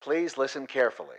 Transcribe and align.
Please 0.00 0.38
listen 0.38 0.66
carefully. 0.66 1.18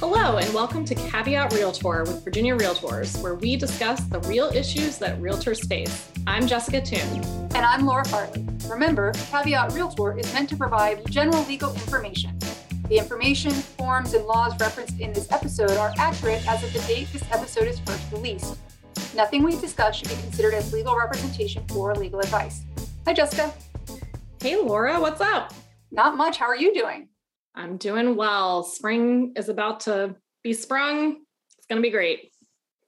Hello, 0.00 0.38
and 0.38 0.52
welcome 0.52 0.84
to 0.86 0.94
Caveat 0.96 1.52
Realtor 1.52 2.02
with 2.02 2.24
Virginia 2.24 2.58
Realtors, 2.58 3.22
where 3.22 3.36
we 3.36 3.54
discuss 3.54 4.00
the 4.00 4.18
real 4.22 4.46
issues 4.46 4.98
that 4.98 5.20
realtors 5.20 5.64
face. 5.68 6.10
I'm 6.26 6.48
Jessica 6.48 6.80
Toon. 6.80 7.22
And 7.54 7.58
I'm 7.58 7.86
Laura 7.86 8.04
Farley. 8.06 8.44
Remember, 8.68 9.12
Caveat 9.30 9.72
Realtor 9.72 10.18
is 10.18 10.34
meant 10.34 10.48
to 10.48 10.56
provide 10.56 11.08
general 11.08 11.44
legal 11.44 11.72
information. 11.74 12.36
The 12.88 12.98
information, 12.98 13.52
forms, 13.52 14.14
and 14.14 14.26
laws 14.26 14.58
referenced 14.58 14.98
in 14.98 15.12
this 15.12 15.30
episode 15.30 15.76
are 15.76 15.92
accurate 15.96 16.44
as 16.48 16.64
of 16.64 16.72
the 16.72 16.80
date 16.92 17.06
this 17.12 17.30
episode 17.30 17.68
is 17.68 17.78
first 17.78 18.10
released. 18.10 18.58
Nothing 19.14 19.44
we 19.44 19.56
discuss 19.60 19.94
should 19.94 20.08
be 20.08 20.16
considered 20.16 20.54
as 20.54 20.72
legal 20.72 20.96
representation 20.96 21.64
or 21.76 21.94
legal 21.94 22.18
advice. 22.18 22.62
Hi, 23.06 23.12
Jessica. 23.12 23.54
Hey, 24.42 24.56
Laura, 24.56 25.00
what's 25.00 25.20
up? 25.20 25.52
Not 25.90 26.16
much. 26.16 26.38
How 26.38 26.46
are 26.46 26.56
you 26.56 26.74
doing? 26.74 27.08
I'm 27.54 27.76
doing 27.76 28.16
well. 28.16 28.62
Spring 28.62 29.32
is 29.36 29.48
about 29.48 29.80
to 29.80 30.14
be 30.44 30.52
sprung. 30.52 31.22
It's 31.56 31.66
going 31.68 31.82
to 31.82 31.86
be 31.86 31.90
great. 31.90 32.30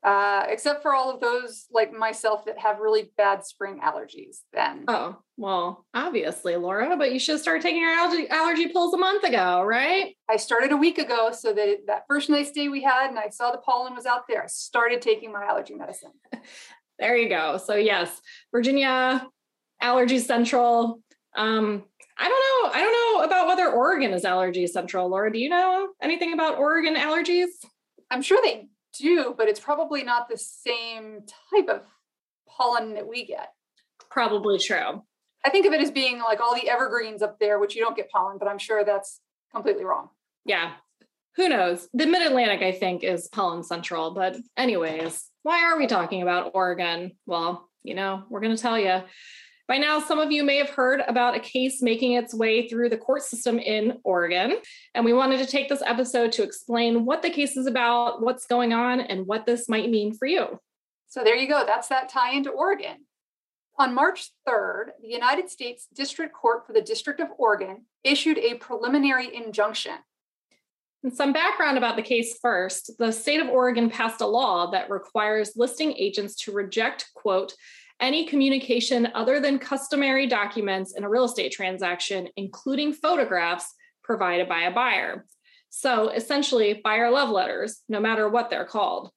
Uh, 0.02 0.47
except 0.48 0.80
for 0.80 0.95
all 0.95 1.12
of 1.12 1.21
those 1.21 1.66
like 1.71 1.93
myself 1.93 2.47
that 2.47 2.59
have 2.59 2.79
really 2.79 3.10
bad 3.19 3.45
spring 3.45 3.80
allergies, 3.84 4.38
then. 4.51 4.84
Oh, 4.88 5.19
well, 5.37 5.84
obviously, 5.93 6.57
Laura, 6.57 6.97
but 6.97 7.12
you 7.12 7.19
should 7.19 7.33
have 7.33 7.43
started 7.43 7.62
taking 7.62 7.83
your 7.83 7.93
allergy, 7.93 8.27
allergy 8.30 8.69
pills 8.69 8.95
a 8.95 8.97
month 8.97 9.24
ago, 9.24 9.62
right? 9.62 10.16
I 10.30 10.37
started 10.37 10.73
a 10.73 10.77
week 10.77 10.96
ago. 10.96 11.32
So 11.32 11.52
that 11.52 11.80
that 11.87 12.05
first 12.09 12.30
nice 12.30 12.51
day 12.51 12.69
we 12.69 12.82
had 12.82 13.10
and 13.10 13.19
I 13.19 13.29
saw 13.29 13.52
the 13.52 13.59
pollen 13.59 13.95
was 13.95 14.07
out 14.07 14.23
there, 14.27 14.43
I 14.43 14.46
started 14.46 15.02
taking 15.02 15.32
my 15.32 15.45
allergy 15.45 15.74
medicine. 15.74 16.12
there 16.98 17.16
you 17.16 17.29
go. 17.29 17.59
So, 17.59 17.74
yes, 17.74 18.23
Virginia, 18.52 19.27
Allergy 19.82 20.19
Central. 20.19 21.02
Um, 21.37 21.85
I 22.20 22.29
don't 22.29 22.30
know. 22.30 22.79
I 22.79 22.83
don't 22.83 22.92
know 22.92 23.24
about 23.24 23.47
whether 23.47 23.73
Oregon 23.73 24.12
is 24.12 24.27
allergy 24.27 24.66
central. 24.66 25.09
Laura, 25.09 25.33
do 25.33 25.38
you 25.38 25.48
know 25.48 25.88
anything 26.02 26.34
about 26.34 26.59
Oregon 26.59 26.95
allergies? 26.95 27.48
I'm 28.10 28.21
sure 28.21 28.38
they 28.43 28.68
do, 28.99 29.35
but 29.37 29.49
it's 29.49 29.60
probably 29.60 30.02
not 30.02 30.29
the 30.29 30.37
same 30.37 31.21
type 31.51 31.68
of 31.68 31.82
pollen 32.46 32.95
that 32.95 33.09
we 33.09 33.24
get. 33.24 33.52
Probably 34.10 34.59
true. 34.59 35.02
I 35.45 35.51
think 35.51 35.65
of 35.65 35.73
it 35.73 35.80
as 35.80 35.91
being 35.91 36.18
like 36.18 36.41
all 36.41 36.54
the 36.54 36.68
evergreens 36.68 37.23
up 37.23 37.38
there, 37.38 37.59
which 37.59 37.74
you 37.74 37.82
don't 37.82 37.96
get 37.96 38.10
pollen, 38.10 38.37
but 38.38 38.48
I'm 38.48 38.59
sure 38.59 38.85
that's 38.85 39.21
completely 39.51 39.85
wrong. 39.85 40.10
Yeah. 40.45 40.73
Who 41.37 41.48
knows? 41.48 41.88
The 41.95 42.07
mid 42.07 42.26
Atlantic, 42.26 42.60
I 42.60 42.73
think, 42.73 43.02
is 43.02 43.29
pollen 43.29 43.63
central. 43.63 44.10
But, 44.10 44.37
anyways, 44.59 45.26
why 45.43 45.65
are 45.65 45.79
we 45.79 45.87
talking 45.87 46.21
about 46.21 46.51
Oregon? 46.54 47.13
Well, 47.24 47.71
you 47.82 47.95
know, 47.95 48.24
we're 48.29 48.41
going 48.41 48.54
to 48.54 48.60
tell 48.60 48.79
you. 48.79 49.02
By 49.71 49.79
now, 49.79 50.01
some 50.01 50.18
of 50.18 50.32
you 50.32 50.43
may 50.43 50.57
have 50.57 50.71
heard 50.71 51.01
about 51.07 51.37
a 51.37 51.38
case 51.38 51.80
making 51.80 52.15
its 52.15 52.35
way 52.35 52.68
through 52.68 52.88
the 52.88 52.99
court 52.99 53.23
system 53.23 53.60
in 53.60 53.99
Oregon. 54.02 54.57
And 54.96 55.04
we 55.04 55.13
wanted 55.13 55.38
to 55.38 55.46
take 55.46 55.68
this 55.68 55.80
episode 55.87 56.32
to 56.32 56.43
explain 56.43 57.04
what 57.04 57.23
the 57.23 57.30
case 57.30 57.57
is 57.57 57.68
about, 57.68 58.21
what's 58.21 58.48
going 58.48 58.73
on, 58.73 58.98
and 58.98 59.29
what 59.29 59.46
this 59.46 59.68
might 59.68 59.88
mean 59.88 60.13
for 60.13 60.26
you. 60.26 60.59
So 61.07 61.23
there 61.23 61.37
you 61.37 61.46
go. 61.46 61.63
That's 61.65 61.87
that 61.87 62.09
tie 62.09 62.32
into 62.32 62.51
Oregon. 62.51 63.07
On 63.79 63.95
March 63.95 64.32
3rd, 64.44 64.87
the 65.00 65.09
United 65.09 65.48
States 65.48 65.87
District 65.94 66.34
Court 66.34 66.66
for 66.66 66.72
the 66.72 66.82
District 66.82 67.21
of 67.21 67.28
Oregon 67.38 67.84
issued 68.03 68.38
a 68.38 68.54
preliminary 68.54 69.32
injunction. 69.32 69.94
And 71.04 71.15
some 71.15 71.32
background 71.32 71.78
about 71.78 71.94
the 71.94 72.03
case 72.03 72.37
first. 72.43 72.98
The 72.98 73.12
state 73.12 73.38
of 73.38 73.48
Oregon 73.48 73.88
passed 73.88 74.21
a 74.21 74.26
law 74.26 74.72
that 74.72 74.91
requires 74.91 75.53
listing 75.54 75.94
agents 75.97 76.34
to 76.38 76.53
reject, 76.53 77.09
quote, 77.15 77.54
any 78.00 78.26
communication 78.26 79.09
other 79.15 79.41
than 79.41 79.59
customary 79.59 80.26
documents 80.26 80.94
in 80.97 81.04
a 81.04 81.09
real 81.09 81.25
estate 81.25 81.53
transaction, 81.53 82.28
including 82.37 82.92
photographs 82.92 83.75
provided 84.03 84.48
by 84.48 84.62
a 84.62 84.70
buyer. 84.70 85.26
So 85.70 86.09
essentially, 86.09 86.81
buyer 86.82 87.10
love 87.10 87.31
letters, 87.31 87.82
no 87.88 88.00
matter 88.00 88.28
what 88.28 88.50
they're 88.50 88.65
called. 88.65 89.10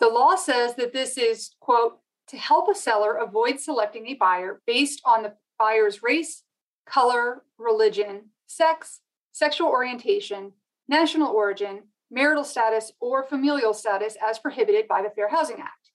The 0.00 0.08
law 0.08 0.34
says 0.34 0.74
that 0.76 0.92
this 0.92 1.18
is, 1.18 1.50
quote, 1.60 1.98
to 2.28 2.38
help 2.38 2.68
a 2.68 2.74
seller 2.74 3.16
avoid 3.16 3.60
selecting 3.60 4.06
a 4.06 4.14
buyer 4.14 4.62
based 4.66 5.00
on 5.04 5.22
the 5.22 5.34
buyer's 5.58 6.02
race, 6.02 6.42
color, 6.86 7.42
religion, 7.58 8.30
sex, 8.46 9.00
sexual 9.32 9.68
orientation, 9.68 10.52
national 10.88 11.28
origin, 11.28 11.82
marital 12.10 12.44
status, 12.44 12.92
or 13.00 13.24
familial 13.24 13.74
status 13.74 14.16
as 14.26 14.38
prohibited 14.38 14.88
by 14.88 15.02
the 15.02 15.10
Fair 15.10 15.28
Housing 15.28 15.60
Act. 15.60 15.90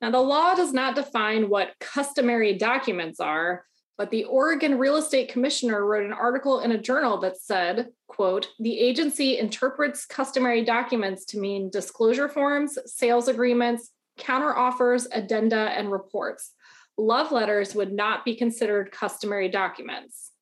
Now, 0.00 0.10
the 0.10 0.20
law 0.20 0.54
does 0.54 0.72
not 0.72 0.94
define 0.94 1.48
what 1.48 1.72
customary 1.80 2.54
documents 2.54 3.18
are, 3.18 3.64
but 3.96 4.10
the 4.10 4.24
Oregon 4.24 4.78
Real 4.78 4.96
Estate 4.96 5.30
Commissioner 5.30 5.84
wrote 5.86 6.04
an 6.04 6.12
article 6.12 6.60
in 6.60 6.72
a 6.72 6.78
journal 6.78 7.18
that 7.20 7.40
said, 7.40 7.88
quote, 8.06 8.48
the 8.58 8.78
agency 8.78 9.38
interprets 9.38 10.04
customary 10.04 10.64
documents 10.64 11.24
to 11.26 11.38
mean 11.38 11.70
disclosure 11.70 12.28
forms, 12.28 12.78
sales 12.84 13.28
agreements, 13.28 13.90
counteroffers, 14.18 15.06
addenda, 15.12 15.70
and 15.70 15.90
reports. 15.90 16.52
Love 16.98 17.32
letters 17.32 17.74
would 17.74 17.92
not 17.92 18.24
be 18.24 18.34
considered 18.34 18.92
customary 18.92 19.48
documents. 19.48 20.32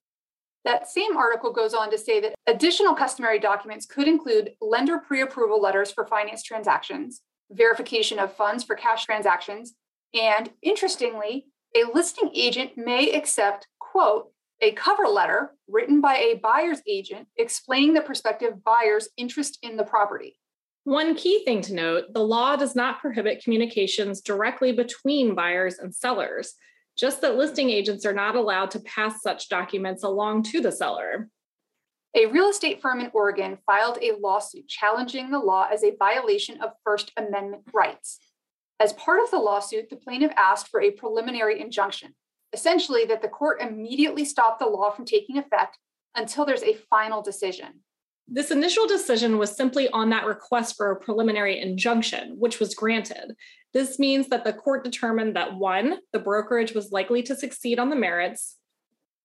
That 0.65 0.89
same 0.89 1.17
article 1.17 1.53
goes 1.53 1.75
on 1.75 1.91
to 1.91 1.99
say 1.99 2.21
that 2.21 2.35
additional 2.47 2.95
customary 2.95 3.39
documents 3.39 3.87
could 3.87 4.09
include 4.09 4.53
lender 4.61 4.99
pre 4.99 5.21
approval 5.21 5.61
letters 5.61 5.93
for 5.93 6.07
finance 6.07 6.43
transactions, 6.43 7.21
verification 7.51 8.19
of 8.19 8.35
funds 8.35 8.65
for 8.65 8.75
cash 8.75 9.05
transactions. 9.05 9.75
And 10.15 10.51
interestingly, 10.63 11.47
a 11.77 11.85
listing 11.93 12.31
agent 12.35 12.73
may 12.77 13.13
accept, 13.13 13.67
quote, 13.81 14.31
a 14.61 14.73
cover 14.73 15.05
letter 15.05 15.51
written 15.69 16.01
by 16.01 16.17
a 16.17 16.37
buyer's 16.43 16.81
agent 16.87 17.27
explaining 17.37 17.95
the 17.95 18.01
prospective 18.01 18.63
buyer's 18.63 19.09
interest 19.17 19.59
in 19.63 19.77
the 19.77 19.85
property. 19.85 20.39
One 20.85 21.15
key 21.15 21.45
thing 21.45 21.63
to 21.63 21.75
note 21.75 22.13
the 22.13 22.23
law 22.23 22.57
does 22.57 22.77
not 22.77 23.01
prohibit 23.01 23.43
communications 23.43 24.21
directly 24.21 24.73
between 24.73 25.35
buyers 25.35 25.79
and 25.79 25.95
sellers, 25.95 26.55
just 26.97 27.21
that 27.23 27.37
listing 27.37 27.71
agents 27.71 28.07
are 28.07 28.13
not 28.13 28.37
allowed 28.37 28.71
to 28.73 28.81
pass 28.81 29.23
such 29.23 29.49
documents 29.49 30.05
along 30.05 30.45
to 30.45 30.61
the 30.61 30.71
seller. 30.71 31.29
A 32.17 32.27
real 32.27 32.49
estate 32.49 32.81
firm 32.81 33.01
in 33.01 33.11
Oregon 33.13 33.59
filed 33.67 33.99
a 34.01 34.13
lawsuit 34.21 34.69
challenging 34.69 35.31
the 35.31 35.41
law 35.41 35.67
as 35.73 35.83
a 35.83 35.97
violation 35.97 36.61
of 36.61 36.71
First 36.85 37.11
Amendment 37.17 37.65
rights. 37.73 38.21
As 38.79 38.93
part 38.93 39.21
of 39.21 39.33
the 39.33 39.39
lawsuit, 39.39 39.91
the 39.91 39.97
plaintiff 39.97 40.31
asked 40.37 40.69
for 40.69 40.81
a 40.81 40.93
preliminary 40.93 41.61
injunction, 41.61 42.15
essentially, 42.53 43.05
that 43.07 43.21
the 43.21 43.27
court 43.27 43.61
immediately 43.61 44.25
stop 44.25 44.61
the 44.61 44.67
law 44.67 44.93
from 44.93 45.05
taking 45.05 45.39
effect 45.39 45.79
until 46.15 46.45
there's 46.45 46.63
a 46.63 46.79
final 46.89 47.21
decision. 47.21 47.81
This 48.29 48.53
initial 48.53 48.87
decision 48.87 49.37
was 49.37 49.55
simply 49.55 49.89
on 49.91 50.11
that 50.11 50.25
request 50.25 50.77
for 50.77 50.93
a 50.93 51.01
preliminary 51.01 51.61
injunction, 51.61 52.37
which 52.39 52.61
was 52.61 52.77
granted. 52.77 53.35
This 53.73 53.99
means 53.99 54.29
that 54.29 54.45
the 54.45 54.53
court 54.53 54.85
determined 54.85 55.35
that 55.35 55.57
one, 55.57 55.99
the 56.13 56.21
brokerage 56.21 56.75
was 56.75 56.93
likely 56.93 57.25
to 57.25 57.35
succeed 57.35 57.81
on 57.81 57.91
the 57.91 57.97
merits, 57.97 58.57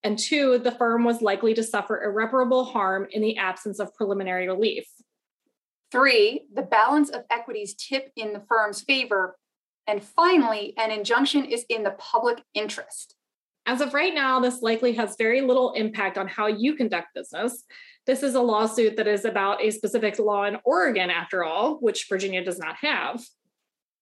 and 0.04 0.18
two, 0.18 0.60
the 0.60 0.72
firm 0.72 1.04
was 1.04 1.22
likely 1.22 1.54
to 1.54 1.64
suffer 1.64 2.04
irreparable 2.04 2.66
harm 2.66 3.08
in 3.12 3.22
the 3.22 3.38
absence 3.38 3.80
of 3.80 3.94
preliminary 3.94 4.48
relief. 4.48 4.86
Three, 5.92 6.46
the 6.54 6.62
balance 6.62 7.10
of 7.10 7.24
equities 7.30 7.74
tip 7.74 8.12
in 8.16 8.32
the 8.34 8.44
firm's 8.48 8.82
favor. 8.82 9.38
And 9.88 10.04
finally, 10.04 10.74
an 10.78 10.92
injunction 10.92 11.46
is 11.46 11.66
in 11.68 11.84
the 11.84 11.96
public 11.98 12.42
interest. 12.54 13.16
As 13.66 13.82
of 13.82 13.94
right 13.94 14.14
now, 14.14 14.40
this 14.40 14.62
likely 14.62 14.94
has 14.94 15.16
very 15.18 15.42
little 15.42 15.74
impact 15.74 16.18
on 16.18 16.28
how 16.28 16.48
you 16.48 16.76
conduct 16.76 17.08
business. 17.14 17.64
This 18.06 18.24
is 18.24 18.36
a 18.36 18.42
lawsuit 18.42 18.98
that 18.98 19.08
is 19.08 19.26
about 19.26 19.64
a 19.64 19.72
specific 19.72 20.18
law 20.18 20.46
in 20.46 20.58
Oregon, 20.64 21.10
after 21.10 21.44
all, 21.44 21.76
which 21.80 22.08
Virginia 22.08 22.44
does 22.44 22.58
not 22.58 22.78
have. 22.78 23.22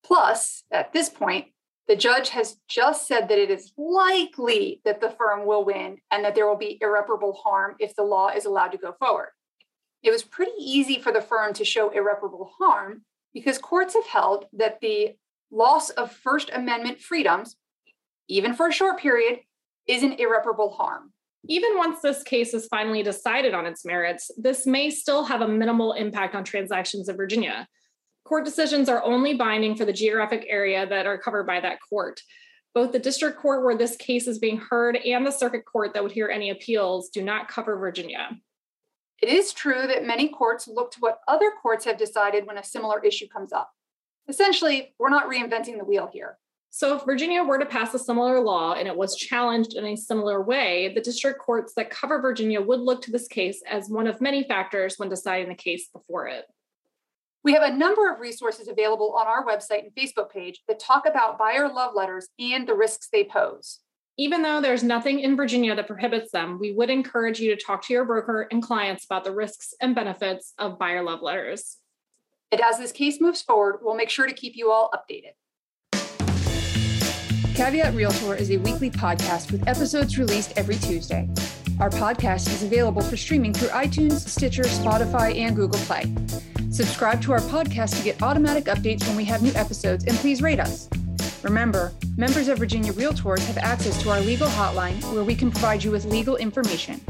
Plus, 0.06 0.64
at 0.72 0.94
this 0.94 1.10
point, 1.10 1.48
the 1.88 1.96
judge 1.96 2.30
has 2.30 2.58
just 2.68 3.08
said 3.08 3.30
that 3.30 3.40
it 3.40 3.50
is 3.50 3.72
likely 3.78 4.82
that 4.84 5.00
the 5.00 5.12
firm 5.12 5.46
will 5.46 5.64
win 5.64 5.98
and 6.12 6.24
that 6.24 6.36
there 6.36 6.48
will 6.48 6.58
be 6.58 6.78
irreparable 6.82 7.34
harm 7.34 7.76
if 7.80 7.96
the 7.96 8.04
law 8.04 8.30
is 8.30 8.46
allowed 8.46 8.74
to 8.74 8.78
go 8.78 8.94
forward. 9.00 9.30
It 10.04 10.12
was 10.12 10.24
pretty 10.24 10.52
easy 10.60 11.00
for 11.00 11.12
the 11.12 11.22
firm 11.22 11.54
to 11.54 11.66
show 11.66 11.90
irreparable 11.90 12.52
harm 12.60 13.04
because 13.34 13.58
courts 13.58 13.94
have 13.94 14.08
held 14.08 14.46
that 14.54 14.80
the 14.82 15.16
loss 15.50 15.90
of 15.92 16.12
First 16.12 16.50
Amendment 16.54 17.00
freedoms, 17.00 17.56
even 18.28 18.54
for 18.54 18.68
a 18.68 18.74
short 18.74 19.00
period, 19.00 19.40
is 19.88 20.04
an 20.04 20.14
irreparable 20.14 20.72
harm. 20.72 21.14
Even 21.48 21.78
once 21.78 22.02
this 22.02 22.24
case 22.24 22.54
is 22.54 22.68
finally 22.68 23.04
decided 23.04 23.54
on 23.54 23.66
its 23.66 23.86
merits, 23.86 24.30
this 24.38 24.66
may 24.66 24.90
still 24.90 25.24
have 25.24 25.42
a 25.42 25.48
minimal 25.48 25.94
impact 25.94 26.36
on 26.36 26.44
transactions 26.44 27.08
in 27.08 27.16
Virginia. 27.16 27.68
Court 28.28 28.44
decisions 28.44 28.90
are 28.90 29.02
only 29.06 29.36
binding 29.36 29.74
for 29.74 29.86
the 29.86 29.94
geographic 29.94 30.46
area 30.50 30.86
that 30.86 31.06
are 31.06 31.18
covered 31.18 31.48
by 31.48 31.62
that 31.62 31.80
court. 31.90 32.20
Both 32.76 32.92
the 32.92 33.00
district 33.00 33.40
court 33.40 33.64
where 33.64 33.78
this 33.78 33.96
case 33.96 34.28
is 34.28 34.38
being 34.38 34.58
heard 34.58 34.98
and 34.98 35.26
the 35.26 35.32
circuit 35.32 35.64
court 35.64 35.94
that 35.94 36.04
would 36.04 36.12
hear 36.12 36.28
any 36.28 36.50
appeals 36.50 37.08
do 37.08 37.22
not 37.24 37.48
cover 37.48 37.78
Virginia. 37.78 38.38
It 39.22 39.30
is 39.30 39.54
true 39.54 39.88
that 39.88 40.06
many 40.06 40.28
courts 40.28 40.68
look 40.68 40.92
to 40.92 41.00
what 41.00 41.22
other 41.30 41.54
courts 41.62 41.86
have 41.86 41.98
decided 41.98 42.46
when 42.46 42.58
a 42.58 42.64
similar 42.66 43.02
issue 43.02 43.30
comes 43.30 43.54
up. 43.54 43.72
Essentially, 44.28 44.94
we're 45.00 45.10
not 45.10 45.30
reinventing 45.30 45.78
the 45.78 45.86
wheel 45.86 46.10
here. 46.12 46.38
So, 46.70 46.98
if 46.98 47.06
Virginia 47.06 47.46
were 47.46 47.58
to 47.58 47.66
pass 47.66 47.94
a 47.94 48.00
similar 48.00 48.42
law 48.42 48.74
and 48.74 48.90
it 48.90 48.98
was 48.98 49.16
challenged 49.16 49.76
in 49.76 49.86
a 49.86 49.96
similar 49.96 50.42
way, 50.44 50.92
the 50.94 51.02
district 51.02 51.40
courts 51.40 51.72
that 51.78 51.90
cover 51.90 52.22
Virginia 52.22 52.60
would 52.60 52.82
look 52.82 53.02
to 53.04 53.12
this 53.12 53.30
case 53.30 53.64
as 53.68 53.90
one 53.90 54.06
of 54.06 54.20
many 54.20 54.44
factors 54.44 54.96
when 54.98 55.08
deciding 55.08 55.48
the 55.48 55.56
case 55.56 55.88
before 55.94 56.28
it. 56.28 56.44
We 57.48 57.54
have 57.54 57.64
a 57.64 57.74
number 57.74 58.12
of 58.12 58.20
resources 58.20 58.68
available 58.68 59.16
on 59.18 59.26
our 59.26 59.46
website 59.46 59.84
and 59.86 59.96
Facebook 59.96 60.30
page 60.30 60.64
that 60.68 60.82
talk 60.82 61.06
about 61.08 61.38
buyer 61.40 61.70
love 61.70 61.96
letters 61.96 62.28
and 62.38 62.68
the 62.68 62.74
risks 62.74 63.08
they 63.10 63.24
pose. 63.24 63.80
Even 64.18 64.42
though 64.42 64.60
there's 64.60 64.84
nothing 64.84 65.22
in 65.22 65.38
Virginia 65.38 65.74
that 65.74 65.88
prohibits 65.88 66.34
them, 66.34 66.60
we 66.60 66.74
would 66.74 66.90
encourage 66.90 67.40
you 67.40 67.56
to 67.56 67.64
talk 67.64 67.86
to 67.86 67.94
your 67.94 68.04
broker 68.04 68.50
and 68.52 68.62
clients 68.62 69.06
about 69.06 69.24
the 69.24 69.32
risks 69.32 69.74
and 69.80 69.96
benefits 69.96 70.56
of 70.60 70.78
buyer 70.78 71.02
love 71.02 71.22
letters. 71.22 71.78
And 72.52 72.60
as 72.60 72.80
this 72.80 72.92
case 72.92 73.22
moves 73.22 73.42
forward, 73.42 73.78
we'll 73.82 73.96
make 73.96 74.10
sure 74.10 74.28
to 74.28 74.34
keep 74.34 74.58
you 74.58 74.70
all 74.70 74.92
updated. 74.94 75.32
Caveat 77.56 77.94
Realtor 77.94 78.36
is 78.36 78.52
a 78.52 78.58
weekly 78.58 78.92
podcast 78.92 79.54
with 79.54 79.66
episodes 79.70 80.20
released 80.20 80.52
every 80.58 80.76
Tuesday. 80.76 81.30
Our 81.80 81.92
podcast 81.92 82.48
is 82.48 82.64
available 82.64 83.04
for 83.04 83.16
streaming 83.16 83.54
through 83.54 83.70
iTunes, 83.70 84.28
Stitcher, 84.28 84.64
Spotify, 84.64 85.34
and 85.40 85.56
Google 85.56 85.80
Play. 85.86 86.14
Subscribe 86.78 87.24
to 87.24 87.32
our 87.32 87.40
podcast 87.40 87.98
to 87.98 88.04
get 88.04 88.22
automatic 88.22 88.66
updates 88.66 89.08
when 89.08 89.18
we 89.18 89.26
have 89.26 89.42
new 89.42 89.52
episodes, 89.56 90.06
and 90.06 90.16
please 90.18 90.44
rate 90.44 90.60
us. 90.60 90.88
Remember, 91.42 91.92
members 92.18 92.50
of 92.50 92.60
Virginia 92.60 92.94
Realtors 92.94 93.44
have 93.48 93.58
access 93.58 94.00
to 94.04 94.12
our 94.12 94.22
legal 94.22 94.48
hotline 94.48 95.02
where 95.12 95.24
we 95.24 95.34
can 95.34 95.50
provide 95.50 95.84
you 95.84 95.90
with 95.90 96.06
legal 96.06 96.36
information. 96.36 97.02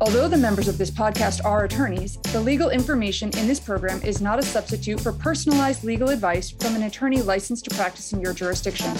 Although 0.00 0.28
the 0.28 0.36
members 0.36 0.68
of 0.68 0.78
this 0.78 0.92
podcast 0.92 1.44
are 1.44 1.64
attorneys, 1.64 2.18
the 2.32 2.40
legal 2.40 2.70
information 2.70 3.36
in 3.36 3.48
this 3.48 3.58
program 3.58 4.00
is 4.02 4.20
not 4.20 4.38
a 4.38 4.42
substitute 4.42 5.00
for 5.00 5.12
personalized 5.12 5.82
legal 5.82 6.10
advice 6.10 6.52
from 6.52 6.76
an 6.76 6.84
attorney 6.84 7.20
licensed 7.20 7.64
to 7.64 7.74
practice 7.74 8.12
in 8.12 8.20
your 8.20 8.32
jurisdiction. 8.32 8.94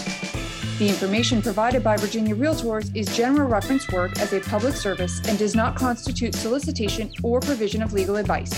The 0.81 0.89
information 0.89 1.41
provided 1.41 1.85
by 1.85 1.97
Virginia 1.97 2.35
Realtors 2.35 2.91
is 2.97 3.17
general 3.17 3.49
reference 3.49 3.89
work 3.93 4.19
as 4.19 4.33
a 4.33 4.41
public 4.41 4.75
service 4.75 5.21
and 5.29 5.39
does 5.39 5.55
not 5.55 5.77
constitute 5.77 6.35
solicitation 6.35 7.13
or 7.23 7.39
provision 7.39 7.81
of 7.81 7.93
legal 7.93 8.17
advice. 8.17 8.51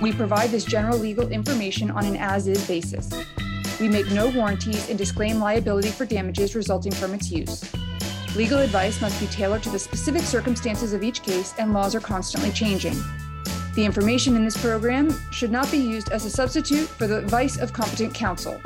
We 0.00 0.12
provide 0.12 0.50
this 0.50 0.64
general 0.64 0.98
legal 0.98 1.28
information 1.28 1.90
on 1.90 2.04
an 2.04 2.16
as 2.16 2.46
is 2.46 2.66
basis. 2.66 3.08
We 3.80 3.88
make 3.88 4.10
no 4.10 4.28
warranties 4.28 4.90
and 4.90 4.98
disclaim 4.98 5.38
liability 5.38 5.88
for 5.88 6.04
damages 6.04 6.54
resulting 6.54 6.92
from 6.92 7.14
its 7.14 7.30
use. 7.30 7.64
Legal 8.36 8.58
advice 8.58 9.00
must 9.00 9.18
be 9.18 9.26
tailored 9.28 9.62
to 9.62 9.70
the 9.70 9.78
specific 9.78 10.20
circumstances 10.20 10.92
of 10.92 11.02
each 11.02 11.22
case, 11.22 11.54
and 11.58 11.72
laws 11.72 11.94
are 11.94 12.00
constantly 12.00 12.50
changing. 12.50 12.96
The 13.74 13.84
information 13.84 14.36
in 14.36 14.44
this 14.44 14.60
program 14.60 15.14
should 15.30 15.50
not 15.50 15.70
be 15.70 15.78
used 15.78 16.10
as 16.10 16.26
a 16.26 16.30
substitute 16.30 16.88
for 16.88 17.06
the 17.06 17.18
advice 17.18 17.58
of 17.58 17.72
competent 17.72 18.12
counsel. 18.12 18.60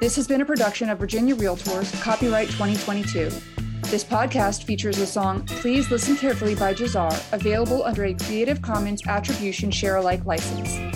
This 0.00 0.16
has 0.16 0.28
been 0.28 0.42
a 0.42 0.46
production 0.46 0.90
of 0.90 0.98
Virginia 0.98 1.34
Realtors, 1.34 1.98
copyright 2.02 2.48
2022. 2.50 3.30
This 3.92 4.04
podcast 4.04 4.62
features 4.62 4.96
the 4.96 5.04
song 5.04 5.44
Please 5.44 5.90
Listen 5.90 6.16
Carefully 6.16 6.54
by 6.54 6.72
Jahzzar, 6.72 7.12
available 7.34 7.84
under 7.84 8.04
a 8.04 8.14
Creative 8.14 8.62
Commons 8.62 9.06
Attribution 9.06 9.70
Share 9.70 9.96
Alike 9.96 10.24
license. 10.24 10.91